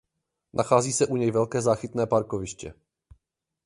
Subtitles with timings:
[0.53, 2.73] Nachází se u něj velké záchytné parkoviště.